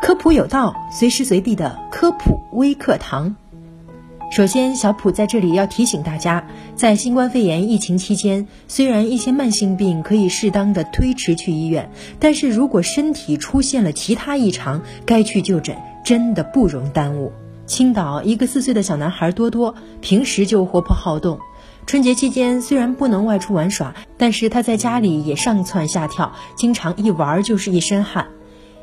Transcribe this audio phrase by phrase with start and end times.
[0.00, 3.34] 科普有道，随时随地的科普微课堂。
[4.30, 17.32] 首先，小普在这里要提醒大家，在新冠肺炎疫情期间，虽然一些慢性病可以适当的推迟去医院，但是如果身体出现了其他异常，该去就诊，真的不容耽误。
[17.66, 21.38] 青岛一个四岁的小男孩多多，平时就活泼好动。
[21.86, 28.28] 春节期间虽然不能外出玩耍，但是他在家里也上蹿下跳，经常一玩就是一身汗。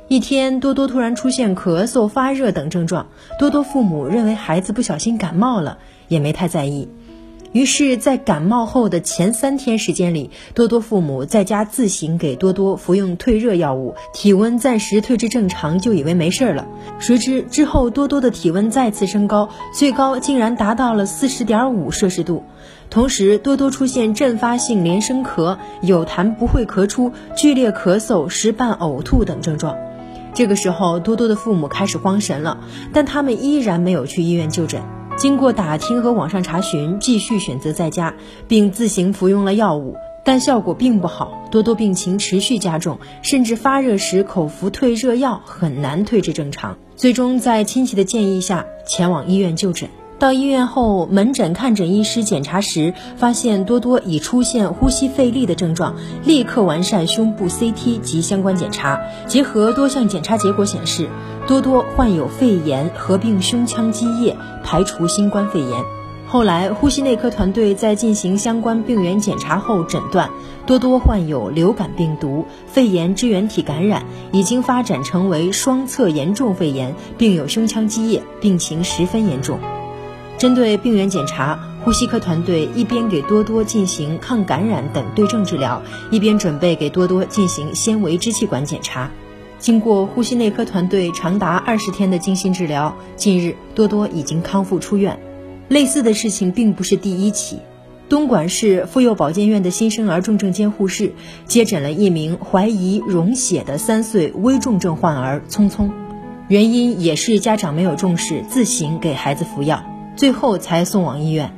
[0.08, 3.08] 一天，多多突然出现咳嗽、发热等症状，
[3.40, 6.88] 多多父母认为孩子不小心感冒了，也没太在意。
[7.54, 16.68] 于是，在感冒后的前三天时间里，多多父母在家自行给多多服用退热药物，体温暂时退至正常，就以为没事了。
[17.00, 22.44] 谁知之后，多多的体温再次升高，最高竟然达到了四十点五摄氏度。
[22.92, 29.76] 同时，多多出现阵发性连声咳、有痰不会咳出、剧烈咳嗽、时伴呕吐等症状。
[30.36, 32.60] 这个时候，多多的父母开始慌神了，
[32.92, 34.84] 但他们依然没有去医院就诊。
[35.18, 38.14] 经过打听和网上查询，继续选择在家，
[38.50, 41.48] 并自行服用了药物，但效果并不好。
[41.52, 46.78] 多多病情持续加重，甚至发热时口服退热药很难退至正常。
[46.98, 49.90] 最终，在亲戚的建议下，前往医院就诊。
[50.18, 59.00] 到医院后，门诊看诊医师检查时发现多多已出现呼吸费力的症状，立刻完善胸部 CT 及相关检查。
[59.28, 61.10] 结合多项检查结果显示，
[61.48, 65.70] 多多患有肺炎合并胸腔积液，排除新冠肺炎。
[66.28, 70.30] 后来，呼吸内科团队在进行相关病原检查后诊断，
[70.66, 79.60] 多多患有流感病毒、肺炎支原体感染，已经发展成为双侧严重肺炎，并有胸腔积液，病情十分严重。
[80.38, 89.10] 针对病原检查，呼吸科团队一边给多多进行抗感染等对症治疗，一边准备给多多进行纤维支气管检查。
[89.60, 95.18] 经过呼吸内科团队长达二十天的精心治疗，近日多多已经康复出院。
[95.70, 97.60] 类似的事情并不是第一起，
[98.10, 101.14] 东莞市妇幼保健院的新生儿重症监护室
[101.46, 105.92] 接诊了一名怀疑溶血的三岁危重症患儿聪聪，
[106.50, 109.95] 原因也是家长没有重视，自行给孩子服药。
[110.16, 111.54] 最后才送往医院。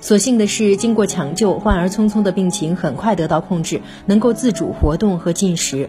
[0.00, 5.88] 所幸的是，经过抢救，患儿聪聪的病情很快得到控制，能够自主活动和进食。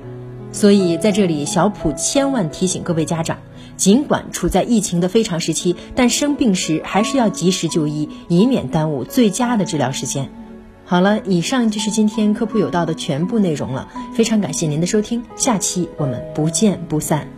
[0.53, 3.39] 所以在这里，小普千万提醒各位家长：
[3.75, 10.29] 尽管处在疫情的非常时期，但生病时还是要及时就医，以免耽误最佳的治疗时间。
[10.85, 13.89] 好了，以上就是今天科普有道的全部内容了。
[14.13, 17.34] 非常感谢您的收听，下期我们不见不散。